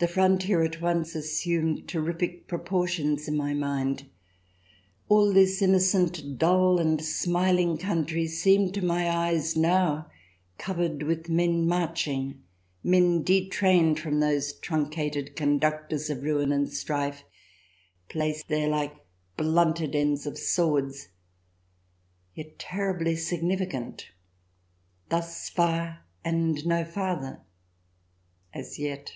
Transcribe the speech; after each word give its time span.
The 0.00 0.06
frontier 0.06 0.62
at 0.62 0.80
once 0.80 1.16
assumed 1.16 1.88
terrific 1.88 2.46
proportions 2.46 3.26
in 3.26 3.36
my 3.36 3.52
mind. 3.52 4.08
All 5.08 5.32
this 5.32 5.60
innocent, 5.60 6.38
dull, 6.38 6.78
and 6.78 7.04
smiling 7.04 7.76
country 7.78 8.28
seemed 8.28 8.74
to 8.74 8.84
my 8.84 9.10
eyes 9.10 9.56
now 9.56 10.08
covered 10.56 11.02
with 11.02 11.28
men 11.28 11.66
marching, 11.66 12.44
324 12.82 12.92
THE 12.92 13.24
DESIRABLE 13.24 13.24
ALIEN 13.24 13.24
[ch. 13.24 13.26
xxii 13.26 13.74
men 13.74 13.82
detrained 13.90 13.98
from 13.98 14.20
those 14.20 14.52
truncated 14.60 15.34
conductors 15.34 16.10
of 16.10 16.22
ruin 16.22 16.52
and 16.52 16.72
strife, 16.72 17.24
placed 18.08 18.46
there 18.46 18.68
like 18.68 18.94
blunted 19.36 19.96
ends 19.96 20.26
of 20.28 20.38
swords— 20.38 21.08
yet 22.36 22.56
terribly 22.56 23.16
significant.... 23.16 24.12
Thus 25.08 25.48
far 25.48 26.04
and 26.24 26.64
no 26.64 26.84
farther— 26.84 27.40
as 28.54 28.78
yet 28.78 29.10